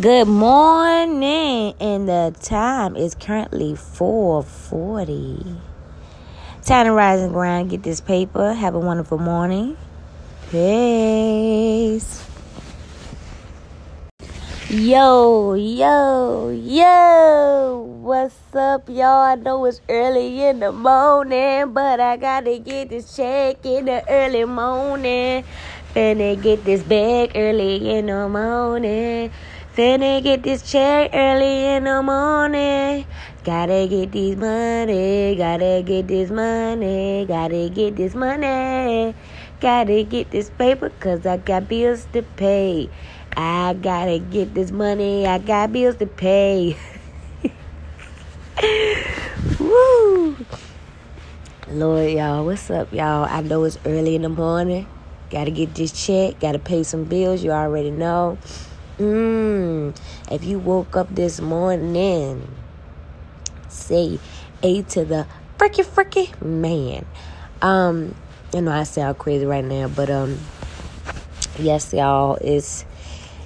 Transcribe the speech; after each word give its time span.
Good 0.00 0.28
morning, 0.28 1.74
and 1.80 2.08
the 2.08 2.32
time 2.40 2.94
is 2.94 3.16
currently 3.16 3.74
4:40. 3.74 5.56
Time 6.64 6.86
to 6.86 6.92
rise 6.92 7.20
and 7.20 7.32
grind, 7.32 7.70
get 7.70 7.82
this 7.82 8.00
paper. 8.00 8.52
Have 8.52 8.76
a 8.76 8.78
wonderful 8.78 9.18
morning. 9.18 9.76
Peace. 10.52 12.24
Yo, 14.70 15.54
yo, 15.54 16.50
yo. 16.50 17.98
What's 18.00 18.36
up, 18.54 18.88
y'all? 18.88 19.24
I 19.24 19.34
know 19.34 19.64
it's 19.64 19.80
early 19.88 20.44
in 20.44 20.60
the 20.60 20.70
morning, 20.70 21.72
but 21.72 21.98
I 21.98 22.16
gotta 22.18 22.60
get 22.60 22.90
this 22.90 23.16
check 23.16 23.66
in 23.66 23.86
the 23.86 24.04
early 24.08 24.44
morning. 24.44 25.42
Finna 25.92 26.40
get 26.40 26.64
this 26.64 26.84
bag 26.84 27.32
early 27.34 27.98
in 27.98 28.06
the 28.06 28.28
morning. 28.28 29.32
Finna 29.78 30.20
get 30.20 30.42
this 30.42 30.68
check 30.68 31.10
early 31.14 31.66
in 31.76 31.84
the 31.84 32.02
morning. 32.02 33.06
Gotta 33.44 33.86
get 33.86 34.10
this 34.10 34.34
money, 34.34 35.36
gotta 35.36 35.84
get 35.86 36.08
this 36.08 36.32
money, 36.32 37.24
gotta 37.28 37.70
get 37.70 37.94
this 37.94 38.12
money. 38.16 39.14
Gotta 39.60 40.02
get 40.02 40.32
this 40.32 40.50
paper 40.50 40.90
cause 40.98 41.24
I 41.24 41.36
got 41.36 41.68
bills 41.68 42.08
to 42.12 42.22
pay. 42.22 42.90
I 43.36 43.74
gotta 43.74 44.18
get 44.18 44.52
this 44.52 44.72
money, 44.72 45.28
I 45.28 45.38
got 45.38 45.72
bills 45.72 45.94
to 45.98 46.06
pay. 46.06 46.76
Woo! 49.60 50.44
Lord, 51.68 52.10
y'all, 52.10 52.44
what's 52.44 52.68
up, 52.68 52.92
y'all? 52.92 53.26
I 53.30 53.42
know 53.42 53.62
it's 53.62 53.78
early 53.86 54.16
in 54.16 54.22
the 54.22 54.28
morning. 54.28 54.88
Gotta 55.30 55.52
get 55.52 55.76
this 55.76 55.92
check, 55.92 56.40
gotta 56.40 56.58
pay 56.58 56.82
some 56.82 57.04
bills, 57.04 57.44
you 57.44 57.52
already 57.52 57.92
know. 57.92 58.38
Mmm. 58.98 59.96
If 60.28 60.42
you 60.42 60.58
woke 60.58 60.96
up 60.96 61.14
this 61.14 61.40
morning, 61.40 62.52
say 63.68 64.18
A 64.64 64.82
to 64.82 65.04
the 65.04 65.26
fricky 65.56 65.84
fricky 65.84 66.42
man. 66.42 67.06
Um, 67.62 68.16
you 68.52 68.60
know 68.60 68.72
I 68.72 68.82
sound 68.82 69.18
crazy 69.18 69.46
right 69.46 69.64
now, 69.64 69.86
but 69.86 70.10
um, 70.10 70.38
yes, 71.60 71.92
y'all, 71.92 72.38
it's 72.40 72.84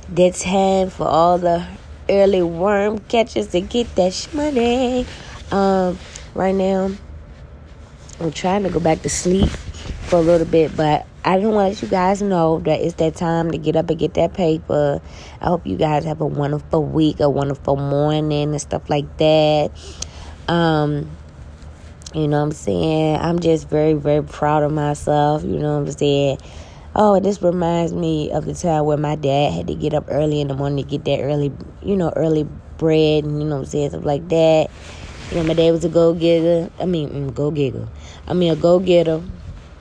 that 0.08 0.34
time 0.34 0.88
for 0.88 1.06
all 1.06 1.36
the 1.36 1.66
early 2.08 2.42
worm 2.42 2.98
catchers 3.00 3.48
to 3.48 3.60
get 3.60 3.94
that 3.96 4.28
money. 4.32 5.04
Um, 5.50 5.98
right 6.34 6.54
now, 6.54 6.92
I'm 8.20 8.32
trying 8.32 8.62
to 8.62 8.70
go 8.70 8.80
back 8.80 9.02
to 9.02 9.10
sleep 9.10 9.50
for 9.50 10.16
a 10.16 10.22
little 10.22 10.46
bit, 10.46 10.74
but 10.74 11.06
I 11.24 11.38
just 11.38 11.52
want 11.52 11.54
to 11.54 11.70
let 11.70 11.82
you 11.82 11.88
guys 11.88 12.20
know 12.20 12.58
that 12.60 12.80
it's 12.80 12.94
that 12.94 13.14
time 13.14 13.52
to 13.52 13.58
get 13.58 13.76
up 13.76 13.88
and 13.90 13.98
get 13.98 14.14
that 14.14 14.34
paper. 14.34 15.00
I 15.40 15.46
hope 15.46 15.64
you 15.64 15.76
guys 15.76 16.04
have 16.04 16.20
a 16.20 16.26
wonderful 16.26 16.84
week, 16.84 17.20
a 17.20 17.30
wonderful 17.30 17.76
morning, 17.76 18.50
and 18.50 18.60
stuff 18.60 18.90
like 18.90 19.18
that. 19.18 19.70
Um, 20.48 21.08
you 22.12 22.26
know 22.26 22.38
what 22.38 22.46
I'm 22.46 22.52
saying? 22.52 23.16
I'm 23.16 23.38
just 23.38 23.68
very, 23.68 23.94
very 23.94 24.24
proud 24.24 24.64
of 24.64 24.72
myself. 24.72 25.44
You 25.44 25.60
know 25.60 25.78
what 25.78 25.86
I'm 25.88 25.92
saying? 25.92 26.38
Oh, 26.96 27.20
this 27.20 27.40
reminds 27.40 27.92
me 27.92 28.32
of 28.32 28.44
the 28.44 28.54
time 28.54 28.84
where 28.84 28.98
my 28.98 29.14
dad 29.14 29.52
had 29.52 29.68
to 29.68 29.76
get 29.76 29.94
up 29.94 30.06
early 30.08 30.40
in 30.40 30.48
the 30.48 30.54
morning 30.54 30.84
to 30.84 30.90
get 30.90 31.04
that 31.04 31.22
early, 31.22 31.52
you 31.82 31.94
know, 31.94 32.12
early 32.16 32.48
bread 32.78 33.22
and, 33.22 33.40
you 33.40 33.48
know 33.48 33.54
what 33.54 33.62
I'm 33.62 33.66
saying, 33.66 33.90
stuff 33.90 34.04
like 34.04 34.28
that. 34.30 34.70
You 35.30 35.36
know, 35.36 35.44
my 35.44 35.54
dad 35.54 35.70
was 35.70 35.84
a 35.84 35.88
go 35.88 36.14
getter. 36.14 36.68
I 36.80 36.86
mean, 36.86 37.10
mm, 37.10 37.34
go 37.34 37.52
getter. 37.52 37.88
I 38.26 38.34
mean, 38.34 38.52
a 38.52 38.56
go 38.56 38.80
getter. 38.80 39.22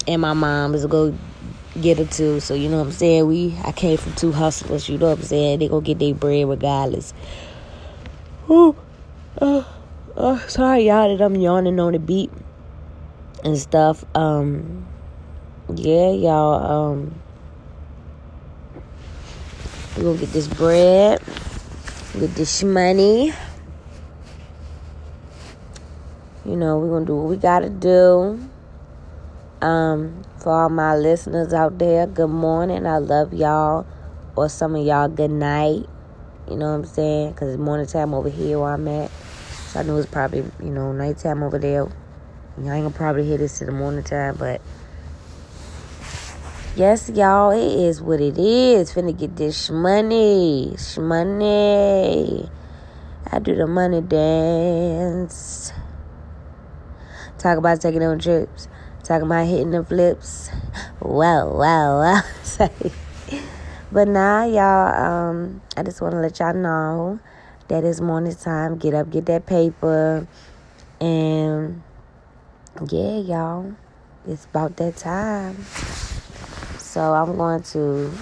And 0.08 0.22
my 0.22 0.33
mom 0.33 0.72
was 0.72 0.83
a 0.83 0.88
go 0.88 1.17
get 1.80 1.97
her 1.97 2.05
too. 2.05 2.39
So 2.39 2.53
you 2.53 2.69
know 2.69 2.80
what 2.80 2.88
I'm 2.88 2.91
saying? 2.91 3.27
We 3.27 3.55
I 3.64 3.72
came 3.72 3.97
from 3.97 4.14
two 4.14 4.31
hustlers, 4.31 4.89
you 4.89 4.97
know 4.97 5.09
what 5.09 5.19
I'm 5.19 5.23
saying? 5.23 5.59
They 5.59 5.67
gonna 5.67 5.81
get 5.81 6.00
their 6.00 6.14
bread 6.14 6.47
regardless. 6.47 7.14
Ooh. 8.50 8.75
Uh, 9.39 9.64
uh, 10.17 10.38
sorry 10.47 10.88
y'all 10.88 11.16
that 11.16 11.23
I'm 11.23 11.36
yawning 11.36 11.80
on 11.80 11.94
the 11.94 11.99
beat 11.99 12.31
and 13.44 13.58
stuff. 13.58 14.03
Um 14.16 14.86
yeah, 15.73 16.11
y'all, 16.11 16.89
um 16.89 17.15
we 19.95 20.03
gonna 20.03 20.17
get 20.17 20.33
this 20.33 20.48
bread, 20.48 21.21
get 22.14 22.36
this 22.36 22.64
money. 22.64 23.33
You 26.43 26.55
know, 26.55 26.80
we're 26.80 26.89
gonna 26.89 27.05
do 27.05 27.15
what 27.15 27.30
we 27.30 27.38
gotta 27.38 27.70
do. 27.70 28.39
Um, 29.61 30.23
for 30.39 30.52
all 30.52 30.70
my 30.70 30.95
listeners 30.95 31.54
out 31.54 31.77
there, 31.77 32.08
good 32.08 32.32
morning. 32.32 32.88
I 32.88 32.98
love 32.98 33.32
y'all. 33.32 33.86
Or 34.36 34.49
some 34.49 34.76
of 34.76 34.83
y'all, 34.83 35.08
good 35.08 35.30
night. 35.30 35.86
You 36.49 36.55
know 36.58 36.70
what 36.72 36.80
I'm 36.80 36.86
saying? 36.86 37.33
Because 37.33 37.49
it's 37.49 37.60
morning 37.60 37.86
time 37.86 38.16
over 38.16 38.30
here 38.30 38.60
where 38.60 38.73
I'm 38.73 38.88
at. 38.88 39.11
So 39.67 39.80
I 39.80 39.83
know 39.83 39.98
it's 39.98 40.10
probably, 40.10 40.39
you 40.64 40.71
know, 40.71 40.92
nighttime 40.94 41.44
over 41.44 41.60
there. 41.60 41.88
Y'all 42.58 42.71
ain't 42.71 42.83
gonna 42.83 42.89
probably 42.89 43.23
hear 43.23 43.38
this 43.38 43.61
in 43.61 43.67
the 43.67 43.73
morning 43.73 44.04
time, 44.04 44.36
but 44.38 44.61
yes, 46.76 47.11
y'all, 47.14 47.52
it 47.52 47.61
is 47.61 48.02
what 48.02 48.20
it 48.20 48.39
is. 48.39 48.92
Finna 48.92 49.17
get 49.17 49.36
this 49.36 49.70
money. 49.70 50.76
Money. 50.98 52.50
I 53.32 53.39
do 53.39 53.55
the 53.55 53.67
money 53.67 54.02
dance. 54.02 55.71
Talk 57.38 57.60
about 57.60 57.80
taking 57.80 58.04
on 58.04 58.17
trips. 58.17 58.67
Talking 59.11 59.26
about 59.26 59.45
hitting 59.45 59.72
the 59.72 59.83
flips. 59.83 60.49
Well, 61.02 61.58
well, 61.58 61.99
wow. 61.99 62.22
but 63.92 64.08
now, 64.08 64.45
y'all, 64.45 65.04
um, 65.05 65.61
I 65.76 65.83
just 65.83 65.99
want 65.99 66.14
to 66.14 66.20
let 66.22 66.39
y'all 66.39 66.54
know 66.54 67.20
that 67.67 67.83
it's 67.83 68.00
morning 68.00 68.33
time. 68.33 68.77
Get 68.77 68.94
up, 68.94 69.10
get 69.10 69.26
that 69.26 69.45
paper. 69.45 70.26
And 71.02 71.83
yeah, 72.89 73.17
y'all, 73.17 73.76
it's 74.26 74.45
about 74.45 74.77
that 74.77 74.95
time. 74.95 75.61
So 76.77 77.14
I'm 77.14 77.36
going 77.36 77.64
to 77.64 78.14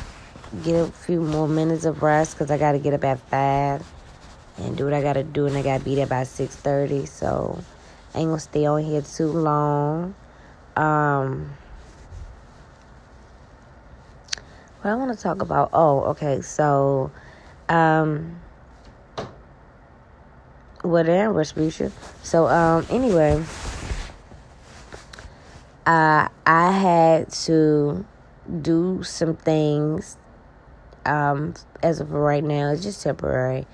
get 0.64 0.74
a 0.74 0.92
few 0.92 1.22
more 1.22 1.48
minutes 1.48 1.86
of 1.86 2.02
rest 2.02 2.34
because 2.34 2.50
I 2.50 2.58
got 2.58 2.72
to 2.72 2.80
get 2.80 2.96
up 2.96 3.04
at 3.04 3.20
5 3.30 3.94
and 4.58 4.76
do 4.76 4.86
what 4.86 4.96
I 4.96 5.04
got 5.04 5.14
to 5.14 5.24
do. 5.24 5.46
And 5.46 5.56
I 5.56 5.62
got 5.62 5.78
to 5.78 5.86
be 5.86 5.94
there 5.94 6.08
by 6.08 6.24
6.30. 6.24 7.08
So 7.08 7.64
I 8.16 8.22
ain't 8.22 8.34
to 8.34 8.40
stay 8.40 8.66
on 8.66 8.82
here 8.82 9.04
too 9.04 9.28
long. 9.28 10.16
Um, 10.80 11.52
what 14.80 14.92
I 14.92 14.96
want 14.96 15.16
to 15.16 15.22
talk 15.22 15.42
about. 15.42 15.72
Oh, 15.74 16.04
okay. 16.12 16.40
So, 16.40 17.12
um, 17.68 18.40
well, 20.82 21.04
then, 21.04 21.32
Respucia. 21.32 21.92
So, 22.24 22.48
um, 22.48 22.86
anyway, 22.90 23.44
uh, 25.86 26.30
I 26.46 26.72
had 26.72 27.30
to 27.44 28.06
do 28.62 29.04
some 29.04 29.36
things. 29.36 30.16
Um, 31.06 31.56
as 31.84 32.00
of 32.00 32.12
right 32.14 32.44
now, 32.44 32.72
it's 32.72 32.84
just 32.84 33.04
temporary. 33.04 33.68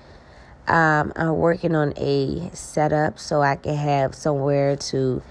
Um, 0.66 1.12
I'm 1.14 1.36
working 1.36 1.76
on 1.76 1.92
a 1.96 2.50
setup 2.52 3.20
so 3.20 3.42
I 3.42 3.54
can 3.54 3.76
have 3.76 4.12
somewhere 4.12 4.74
to 4.74 5.22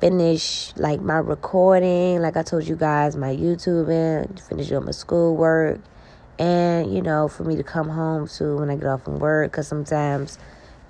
finish 0.00 0.72
like 0.76 1.00
my 1.00 1.18
recording, 1.18 2.20
like 2.20 2.36
I 2.36 2.42
told 2.42 2.66
you 2.66 2.76
guys, 2.76 3.16
my 3.16 3.34
YouTube 3.34 3.88
and 3.90 4.40
finish 4.40 4.70
up 4.72 4.84
my 4.84 4.92
schoolwork, 4.92 5.80
and 6.38 6.92
you 6.94 7.02
know, 7.02 7.28
for 7.28 7.44
me 7.44 7.56
to 7.56 7.62
come 7.62 7.88
home 7.88 8.28
to 8.28 8.56
when 8.56 8.70
I 8.70 8.76
get 8.76 8.86
off 8.86 9.04
from 9.04 9.18
work, 9.18 9.52
because 9.52 9.68
sometimes, 9.68 10.38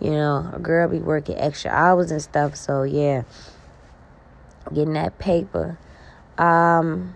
you 0.00 0.10
know, 0.10 0.50
a 0.52 0.58
girl 0.58 0.88
be 0.88 0.98
working 0.98 1.36
extra 1.36 1.70
hours 1.70 2.10
and 2.10 2.20
stuff. 2.20 2.56
So 2.56 2.82
yeah, 2.82 3.22
getting 4.72 4.94
that 4.94 5.18
paper. 5.18 5.78
Um, 6.36 7.14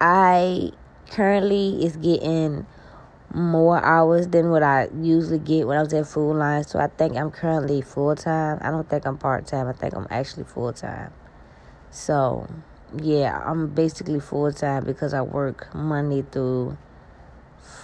I 0.00 0.72
currently 1.10 1.84
is 1.84 1.96
getting 1.96 2.66
more 3.34 3.84
hours 3.84 4.28
than 4.28 4.50
what 4.50 4.62
I 4.62 4.88
usually 5.00 5.40
get 5.40 5.66
when 5.66 5.76
I 5.76 5.82
was 5.82 5.92
at 5.92 6.06
Food 6.06 6.34
Lion. 6.36 6.64
So 6.64 6.78
I 6.78 6.86
think 6.86 7.16
I'm 7.16 7.30
currently 7.30 7.82
full 7.82 8.14
time. 8.14 8.58
I 8.60 8.70
don't 8.70 8.88
think 8.88 9.06
I'm 9.06 9.18
part 9.18 9.46
time. 9.46 9.66
I 9.66 9.72
think 9.72 9.94
I'm 9.94 10.06
actually 10.10 10.44
full 10.44 10.72
time. 10.72 11.12
So 11.90 12.48
yeah, 13.02 13.42
I'm 13.44 13.68
basically 13.68 14.20
full 14.20 14.52
time 14.52 14.84
because 14.84 15.14
I 15.14 15.22
work 15.22 15.74
Monday 15.74 16.22
through 16.22 16.76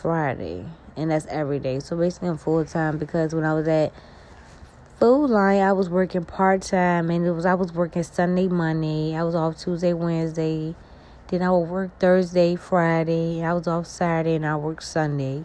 Friday, 0.00 0.64
and 0.96 1.10
that's 1.10 1.26
every 1.26 1.58
day. 1.58 1.80
So 1.80 1.96
basically, 1.96 2.28
I'm 2.28 2.38
full 2.38 2.64
time 2.64 2.98
because 2.98 3.34
when 3.34 3.44
I 3.44 3.54
was 3.54 3.66
at 3.66 3.92
Food 4.98 5.30
Lion, 5.30 5.62
I 5.62 5.72
was 5.72 5.88
working 5.88 6.24
part 6.24 6.62
time, 6.62 7.10
and 7.10 7.26
it 7.26 7.32
was 7.32 7.44
I 7.44 7.54
was 7.54 7.72
working 7.72 8.02
Sunday, 8.02 8.48
Monday. 8.48 9.16
I 9.16 9.24
was 9.24 9.34
off 9.34 9.58
Tuesday, 9.58 9.92
Wednesday. 9.92 10.74
Then 11.30 11.42
I 11.42 11.50
would 11.52 11.68
work 11.68 11.96
Thursday, 12.00 12.56
Friday. 12.56 13.44
I 13.44 13.52
was 13.52 13.68
off 13.68 13.86
Saturday 13.86 14.34
and 14.34 14.44
I 14.44 14.56
work 14.56 14.82
Sunday. 14.82 15.44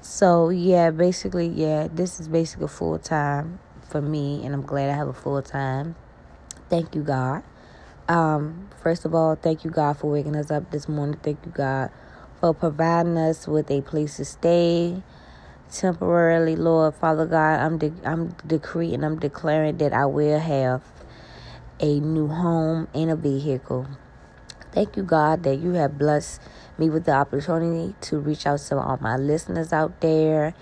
So 0.00 0.48
yeah, 0.48 0.90
basically, 0.90 1.46
yeah, 1.46 1.86
this 1.92 2.18
is 2.18 2.26
basically 2.26 2.66
full 2.66 2.98
time 2.98 3.60
for 3.88 4.00
me, 4.00 4.44
and 4.44 4.52
I'm 4.52 4.62
glad 4.62 4.90
I 4.90 4.94
have 4.94 5.06
a 5.06 5.12
full 5.12 5.40
time. 5.40 5.94
Thank 6.68 6.96
you, 6.96 7.02
God. 7.02 7.44
Um, 8.08 8.70
first 8.82 9.04
of 9.04 9.14
all, 9.14 9.36
thank 9.36 9.64
you, 9.64 9.70
God, 9.70 9.98
for 9.98 10.10
waking 10.10 10.34
us 10.34 10.50
up 10.50 10.72
this 10.72 10.88
morning. 10.88 11.20
Thank 11.22 11.46
you, 11.46 11.52
God, 11.52 11.92
for 12.40 12.52
providing 12.52 13.16
us 13.16 13.46
with 13.46 13.70
a 13.70 13.82
place 13.82 14.16
to 14.16 14.24
stay 14.24 15.00
temporarily, 15.70 16.56
Lord 16.56 16.96
Father 16.96 17.26
God. 17.26 17.60
I'm 17.60 17.78
de- 17.78 17.92
I'm 18.04 18.34
decreeing, 18.48 19.04
I'm 19.04 19.20
declaring 19.20 19.78
that 19.78 19.92
I 19.92 20.06
will 20.06 20.40
have 20.40 20.82
a 21.78 22.00
new 22.00 22.26
home 22.26 22.88
and 22.92 23.12
a 23.12 23.16
vehicle. 23.16 23.86
Thank 24.72 24.96
you, 24.96 25.02
God, 25.02 25.42
that 25.42 25.56
you 25.56 25.72
have 25.72 25.98
blessed 25.98 26.40
me 26.78 26.88
with 26.88 27.04
the 27.04 27.12
opportunity 27.12 27.94
to 28.02 28.18
reach 28.18 28.46
out 28.46 28.60
to 28.60 28.78
all 28.78 28.98
my 29.00 29.16
listeners 29.16 29.72
out 29.72 30.00
there. 30.00 30.54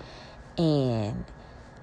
And 0.57 1.25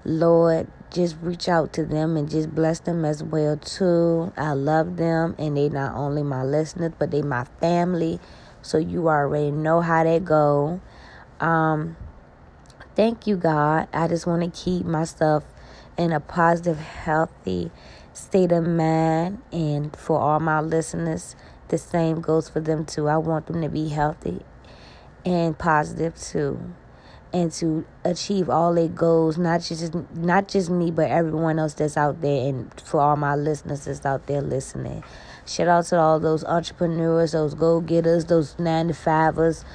Lord, 0.03 0.67
just 0.91 1.15
reach 1.21 1.47
out 1.47 1.71
to 1.73 1.85
them 1.85 2.17
and 2.17 2.29
just 2.29 2.53
bless 2.53 2.79
them 2.79 3.05
as 3.05 3.23
well 3.23 3.57
too. 3.57 4.33
I 4.35 4.53
love 4.53 4.97
them 4.97 5.35
and 5.37 5.55
they 5.55 5.69
not 5.69 5.95
only 5.95 6.23
my 6.23 6.43
listeners, 6.43 6.91
but 6.99 7.11
they 7.11 7.21
my 7.21 7.45
family. 7.61 8.19
So 8.61 8.77
you 8.77 9.07
already 9.07 9.51
know 9.51 9.81
how 9.81 10.03
that 10.03 10.25
go. 10.25 10.81
Um 11.39 11.95
thank 12.95 13.25
you 13.25 13.37
God. 13.37 13.87
I 13.93 14.07
just 14.07 14.27
want 14.27 14.43
to 14.43 14.63
keep 14.63 14.85
myself 14.85 15.45
in 15.97 16.11
a 16.11 16.19
positive, 16.19 16.77
healthy 16.77 17.71
state 18.13 18.51
of 18.51 18.67
mind 18.67 19.41
and 19.51 19.95
for 19.95 20.19
all 20.19 20.39
my 20.39 20.59
listeners 20.59 21.35
the 21.69 21.77
same 21.77 22.21
goes 22.21 22.49
for 22.49 22.59
them 22.59 22.85
too. 22.85 23.07
I 23.07 23.17
want 23.17 23.47
them 23.47 23.61
to 23.61 23.69
be 23.69 23.89
healthy 23.89 24.41
and 25.25 25.57
positive 25.57 26.15
too. 26.15 26.73
And 27.33 27.51
to 27.53 27.85
achieve 28.05 28.49
all 28.49 28.73
their 28.73 28.87
goals, 28.87 29.37
not 29.37 29.61
just 29.61 29.93
not 30.15 30.47
just 30.47 30.69
me, 30.69 30.91
but 30.91 31.11
everyone 31.11 31.59
else 31.59 31.73
that's 31.73 31.97
out 31.97 32.21
there, 32.21 32.47
and 32.47 32.71
for 32.79 33.01
all 33.01 33.17
my 33.17 33.35
listeners 33.35 33.83
that's 33.83 34.05
out 34.05 34.27
there 34.27 34.41
listening. 34.41 35.03
Shout 35.45 35.67
out 35.67 35.85
to 35.87 35.99
all 35.99 36.19
those 36.21 36.45
entrepreneurs, 36.45 37.33
those 37.33 37.53
go 37.53 37.81
getters, 37.81 38.25
those 38.25 38.57
nine 38.57 38.87
to 38.87 38.93
fivers, 38.93 39.65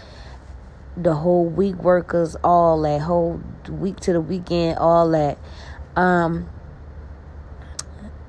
the 0.96 1.14
whole 1.14 1.44
week 1.44 1.76
workers, 1.76 2.36
all 2.42 2.80
that 2.82 3.02
whole 3.02 3.40
week 3.68 4.00
to 4.00 4.14
the 4.14 4.20
weekend, 4.20 4.78
all 4.78 5.10
that. 5.10 5.38
Um, 5.94 6.48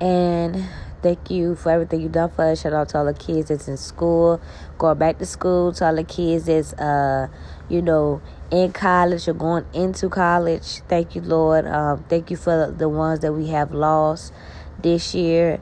and 0.00 0.68
Thank 1.04 1.30
you 1.30 1.54
for 1.54 1.68
everything 1.68 2.00
you've 2.00 2.12
done 2.12 2.30
for 2.30 2.46
us. 2.46 2.62
Shout 2.62 2.72
out 2.72 2.88
to 2.88 2.96
all 2.96 3.04
the 3.04 3.12
kids 3.12 3.48
that's 3.48 3.68
in 3.68 3.76
school, 3.76 4.40
going 4.78 4.96
back 4.96 5.18
to 5.18 5.26
school, 5.26 5.70
to 5.74 5.84
all 5.84 5.94
the 5.94 6.02
kids 6.02 6.46
that's, 6.46 6.72
uh, 6.72 7.28
you 7.68 7.82
know, 7.82 8.22
in 8.50 8.72
college 8.72 9.28
or 9.28 9.34
going 9.34 9.66
into 9.74 10.08
college. 10.08 10.80
Thank 10.88 11.14
you, 11.14 11.20
Lord. 11.20 11.66
Um, 11.66 12.06
thank 12.08 12.30
you 12.30 12.38
for 12.38 12.70
the 12.70 12.88
ones 12.88 13.20
that 13.20 13.34
we 13.34 13.48
have 13.48 13.74
lost 13.74 14.32
this 14.80 15.14
year 15.14 15.60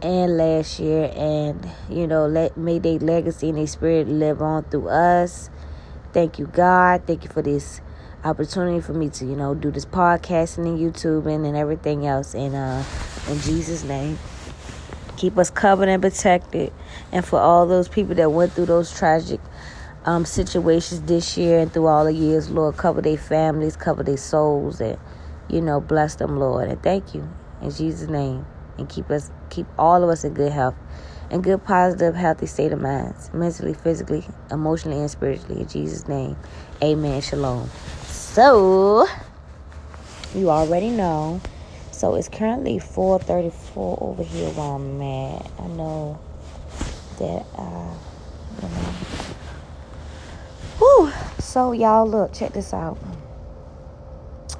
and 0.00 0.38
last 0.38 0.80
year. 0.80 1.12
And, 1.14 1.68
you 1.90 2.06
know, 2.06 2.26
let 2.26 2.56
may 2.56 2.78
their 2.78 2.98
legacy 2.98 3.50
and 3.50 3.58
their 3.58 3.66
spirit 3.66 4.08
live 4.08 4.40
on 4.40 4.64
through 4.64 4.88
us. 4.88 5.50
Thank 6.14 6.38
you, 6.38 6.46
God. 6.46 7.02
Thank 7.06 7.24
you 7.24 7.28
for 7.28 7.42
this 7.42 7.82
opportunity 8.24 8.80
for 8.80 8.94
me 8.94 9.10
to, 9.10 9.26
you 9.26 9.36
know, 9.36 9.54
do 9.54 9.70
this 9.70 9.84
podcasting 9.84 10.66
and 10.66 10.78
YouTubing 10.78 11.46
and 11.46 11.58
everything 11.58 12.06
else. 12.06 12.32
And 12.32 12.54
uh, 12.54 12.82
in 13.28 13.38
Jesus' 13.40 13.84
name. 13.84 14.18
Keep 15.18 15.36
us 15.36 15.50
covered 15.50 15.88
and 15.88 16.00
protected. 16.00 16.72
And 17.10 17.24
for 17.24 17.40
all 17.40 17.66
those 17.66 17.88
people 17.88 18.14
that 18.14 18.30
went 18.30 18.52
through 18.52 18.66
those 18.66 18.96
tragic 18.96 19.40
um, 20.04 20.24
situations 20.24 21.02
this 21.02 21.36
year 21.36 21.58
and 21.58 21.72
through 21.72 21.88
all 21.88 22.04
the 22.04 22.14
years, 22.14 22.50
Lord, 22.50 22.76
cover 22.76 23.02
their 23.02 23.16
families, 23.16 23.76
cover 23.76 24.04
their 24.04 24.16
souls, 24.16 24.80
and 24.80 24.96
you 25.48 25.60
know, 25.60 25.80
bless 25.80 26.14
them, 26.14 26.38
Lord. 26.38 26.68
And 26.68 26.80
thank 26.84 27.16
you 27.16 27.28
in 27.60 27.72
Jesus' 27.72 28.08
name. 28.08 28.46
And 28.78 28.88
keep 28.88 29.10
us, 29.10 29.32
keep 29.50 29.66
all 29.76 30.04
of 30.04 30.08
us 30.08 30.22
in 30.22 30.34
good 30.34 30.52
health 30.52 30.76
and 31.32 31.42
good, 31.42 31.64
positive, 31.64 32.14
healthy 32.14 32.46
state 32.46 32.70
of 32.70 32.80
minds, 32.80 33.28
mentally, 33.34 33.74
physically, 33.74 34.24
emotionally, 34.52 35.00
and 35.00 35.10
spiritually. 35.10 35.62
In 35.62 35.68
Jesus' 35.68 36.06
name, 36.06 36.36
Amen. 36.80 37.20
Shalom. 37.22 37.68
So, 38.06 39.04
you 40.32 40.48
already 40.48 40.90
know 40.90 41.40
so 41.98 42.14
it's 42.14 42.28
currently 42.28 42.78
4:34 42.78 43.98
over 44.00 44.22
here 44.22 44.50
where 44.50 44.74
I'm 44.76 45.02
at. 45.02 45.50
I 45.58 45.66
know 45.66 46.16
that 47.18 47.44
uh, 47.56 47.92
you 48.62 48.68
know. 48.68 48.92
Whew. 50.78 51.12
So 51.40 51.72
y'all 51.72 52.08
look, 52.08 52.32
check 52.32 52.52
this 52.52 52.72
out. 52.72 52.98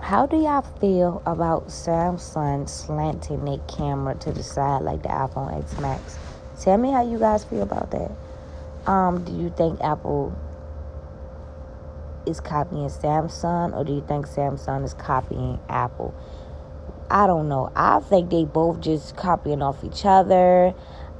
How 0.00 0.26
do 0.26 0.36
y'all 0.36 0.62
feel 0.80 1.22
about 1.26 1.68
Samsung 1.68 2.68
slanting 2.68 3.44
their 3.44 3.58
camera 3.68 4.16
to 4.16 4.32
the 4.32 4.42
side 4.42 4.82
like 4.82 5.02
the 5.02 5.08
iPhone 5.10 5.56
X 5.56 5.78
Max? 5.78 6.18
Tell 6.60 6.76
me 6.76 6.90
how 6.90 7.08
you 7.08 7.20
guys 7.20 7.44
feel 7.44 7.62
about 7.62 7.92
that. 7.92 8.10
Um, 8.90 9.22
do 9.22 9.32
you 9.32 9.50
think 9.56 9.80
Apple 9.80 10.36
is 12.26 12.40
copying 12.40 12.88
Samsung 12.88 13.76
or 13.76 13.84
do 13.84 13.92
you 13.92 14.04
think 14.08 14.26
Samsung 14.26 14.84
is 14.84 14.94
copying 14.94 15.60
Apple? 15.68 16.12
I 17.10 17.26
don't 17.26 17.48
know. 17.48 17.72
I 17.74 18.00
think 18.00 18.30
they 18.30 18.44
both 18.44 18.80
just 18.80 19.16
copying 19.16 19.62
off 19.62 19.82
each 19.82 20.04
other. 20.04 20.74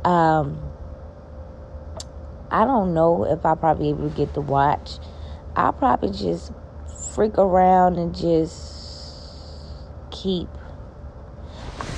Um, 0.05 0.61
I 2.51 2.65
don't 2.65 2.95
know 2.95 3.25
if 3.25 3.45
I 3.45 3.55
probably 3.55 3.91
able 3.91 4.11
to 4.11 4.17
get 4.17 4.35
the 4.35 4.41
watch. 4.41 4.99
I'll 5.57 5.73
probably 5.73 6.11
just 6.11 6.53
freak 7.15 7.39
around 7.39 7.97
and 7.97 8.15
just 8.15 9.65
keep. 10.11 10.49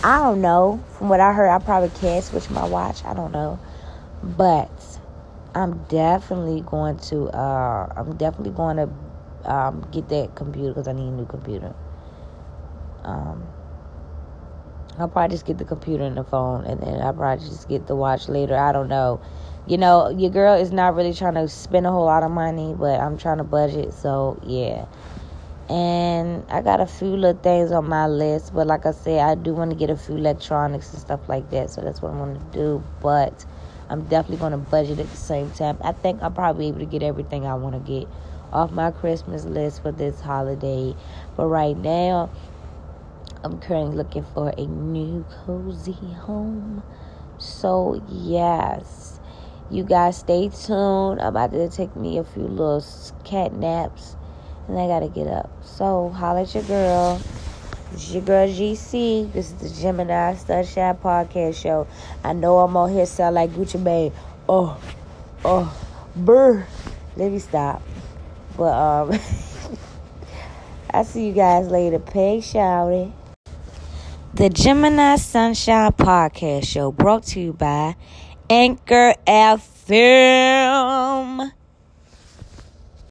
I 0.03 0.19
don't 0.19 0.41
know. 0.41 0.83
From 0.97 1.09
what 1.09 1.21
I 1.21 1.33
heard, 1.33 1.49
I 1.49 1.59
probably 1.59 1.91
can't 2.01 2.25
switch 2.25 2.49
my 2.51 2.67
watch. 2.67 3.05
I 3.05 3.13
don't 3.13 3.33
know, 3.33 3.59
but 4.23 4.71
I'm 5.55 5.85
definitely 5.85 6.63
going 6.63 6.99
to. 7.11 7.29
Uh, 7.29 7.93
I'm 7.97 8.17
definitely 8.17 8.53
going 8.53 8.77
to 8.77 9.51
um, 9.51 9.87
get 9.91 10.09
that 10.09 10.35
computer 10.35 10.71
because 10.71 10.89
I 10.89 10.93
need 10.93 11.09
a 11.09 11.13
new 11.13 11.27
computer. 11.27 11.75
Um, 13.05 13.47
I'll 15.01 15.09
probably 15.09 15.35
just 15.35 15.47
get 15.47 15.59
the 15.59 15.65
computer 15.65 16.05
and 16.05 16.17
the 16.17 16.25
phone, 16.25 16.65
and 16.65 16.81
then 16.81 17.01
I'll 17.01 17.13
probably 17.13 17.45
just 17.45 17.69
get 17.69 17.87
the 17.87 17.97
watch 17.97 18.29
later. 18.29 18.57
I 18.57 18.73
don't 18.73 18.89
know. 18.89 19.21
You 19.67 19.79
know, 19.79 20.09
your 20.09 20.31
girl 20.31 20.55
is 20.55 20.73
not 20.73 20.95
really 20.95 21.15
trying 21.15 21.35
to 21.35 21.49
spend 21.49 21.87
a 21.87 21.91
whole 21.91 22.07
lot 22.07 22.23
of 22.23 22.31
money, 22.31 22.75
but 22.77 23.01
I'm 23.01 23.17
trying 23.19 23.39
to 23.39 23.45
budget, 23.45 23.93
so 23.93 24.41
yeah. 24.45 24.87
And 25.69 26.45
I 26.51 26.63
got 26.63 26.81
a 26.81 26.87
few 26.87 27.17
little 27.17 27.41
things 27.41 27.71
on 27.71 27.89
my 27.89 28.07
list, 28.09 28.53
but 28.53 28.67
like 28.67 28.87
I 28.87 28.91
said, 28.91 29.21
I 29.21 29.37
do 29.37 29.55
want 29.55 29.71
to 29.71 29.77
get 29.77 29.89
a 29.89 29.97
few 29.97 30.17
electronics 30.17 30.93
and 30.93 31.01
stuff 31.01 31.29
like 31.29 31.49
that, 31.51 31.71
so 31.71 31.83
that's 31.83 32.03
what 32.03 32.11
I'm 32.11 32.19
going 32.19 32.35
to 32.35 32.53
do. 32.53 32.83
But 33.01 33.45
I'm 33.89 34.03
definitely 34.09 34.39
going 34.39 34.53
to 34.53 34.59
budget 34.59 34.99
at 34.99 35.09
the 35.09 35.17
same 35.17 35.51
time. 35.53 35.79
I 35.83 35.93
think 35.93 36.23
I'll 36.23 36.31
probably 36.31 36.65
be 36.65 36.69
able 36.69 36.79
to 36.81 36.87
get 36.87 37.03
everything 37.03 37.47
I 37.47 37.55
want 37.55 37.75
to 37.75 37.93
get 37.93 38.09
off 38.53 38.73
my 38.73 38.91
Christmas 38.91 39.45
list 39.45 39.83
for 39.83 39.93
this 39.93 40.21
holiday. 40.21 40.95
But 41.37 41.47
right 41.47 41.77
now, 41.77 42.31
I'm 43.43 43.59
currently 43.59 43.97
looking 43.97 44.25
for 44.35 44.51
a 44.51 44.67
new 44.67 45.25
cozy 45.47 45.93
home. 45.93 46.83
So, 47.39 48.03
yes, 48.07 49.19
you 49.71 49.83
guys 49.83 50.19
stay 50.19 50.51
tuned. 50.51 51.23
I'm 51.23 51.29
about 51.29 51.53
to 51.53 51.71
take 51.71 51.97
me 51.97 52.19
a 52.19 52.25
few 52.25 52.43
little 52.43 52.85
cat 53.25 53.55
naps 53.55 54.17
and 54.69 54.79
I 54.79 54.87
gotta 54.87 55.09
get 55.09 55.27
up. 55.27 55.51
So, 55.65 56.11
holla 56.11 56.43
at 56.43 56.55
your 56.55 56.65
girl. 56.65 57.23
It's 57.93 58.13
your 58.13 58.23
girl 58.23 58.47
GC. 58.47 59.33
This 59.33 59.53
is 59.53 59.55
the 59.55 59.81
Gemini 59.81 60.35
Sunshine 60.35 60.97
Podcast 60.97 61.61
Show. 61.61 61.87
I 62.23 62.35
know 62.35 62.59
I'm 62.59 62.77
on 62.77 62.93
here 62.93 63.07
sound 63.07 63.37
like 63.37 63.51
Gucci 63.53 63.83
Mane. 63.83 64.13
Oh, 64.49 64.79
oh, 65.47 65.75
brr. 66.15 66.67
Let 67.17 67.33
me 67.33 67.39
stop. 67.39 67.83
But 68.57 68.73
um, 68.73 69.19
I 70.91 71.05
see 71.05 71.27
you 71.27 71.33
guys 71.33 71.69
later. 71.69 71.99
Pay 71.99 72.39
shouty. 72.39 73.13
The 74.41 74.49
Gemini 74.49 75.17
Sunshine 75.17 75.93
Podcast 75.93 76.65
Show 76.65 76.93
brought 76.93 77.25
to 77.25 77.41
you 77.41 77.53
by 77.53 77.95
Anchor 78.49 79.13
FM. 79.27 80.01